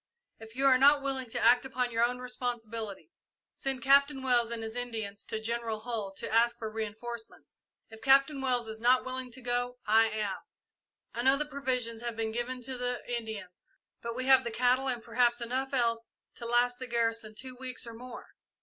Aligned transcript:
If 0.39 0.55
you 0.55 0.65
are 0.65 0.79
not 0.79 1.03
willing 1.03 1.29
to 1.29 1.39
act 1.39 1.63
upon 1.63 1.91
your 1.91 2.03
own 2.03 2.17
responsibility, 2.17 3.11
send 3.53 3.83
Captain 3.83 4.23
Wells 4.23 4.49
and 4.49 4.63
his 4.63 4.75
Indians 4.75 5.23
to 5.25 5.39
General 5.39 5.81
Hull 5.81 6.11
to 6.17 6.27
ask 6.31 6.57
for 6.57 6.71
reinforcements. 6.71 7.61
If 7.91 8.01
Captain 8.01 8.41
Wells 8.41 8.67
is 8.67 8.81
not 8.81 9.05
willing 9.05 9.29
to 9.29 9.41
go, 9.43 9.77
I 9.85 10.07
am. 10.09 10.37
I 11.13 11.21
know 11.21 11.37
the 11.37 11.45
provisions 11.45 12.01
have 12.01 12.15
been 12.15 12.31
given 12.31 12.61
to 12.63 12.79
the 12.79 12.99
Indians, 13.15 13.61
but 14.01 14.15
we 14.15 14.25
have 14.25 14.43
the 14.43 14.49
cattle 14.49 14.87
and 14.89 15.03
perhaps 15.03 15.39
enough 15.39 15.71
else 15.71 16.09
to 16.33 16.47
last 16.47 16.79
the 16.79 16.87
garrison 16.87 17.35
two 17.35 17.55
weeks 17.59 17.85
or 17.85 17.93
more. 17.93 18.29